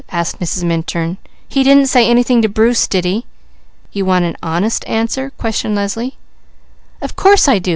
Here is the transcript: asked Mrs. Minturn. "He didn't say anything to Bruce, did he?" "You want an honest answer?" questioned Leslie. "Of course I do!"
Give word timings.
asked 0.11 0.39
Mrs. 0.39 0.63
Minturn. 0.63 1.17
"He 1.47 1.61
didn't 1.61 1.85
say 1.85 2.07
anything 2.09 2.41
to 2.41 2.49
Bruce, 2.49 2.87
did 2.87 3.05
he?" 3.05 3.27
"You 3.91 4.03
want 4.03 4.25
an 4.25 4.35
honest 4.41 4.83
answer?" 4.87 5.29
questioned 5.37 5.75
Leslie. 5.75 6.17
"Of 7.03 7.15
course 7.15 7.47
I 7.47 7.59
do!" 7.59 7.69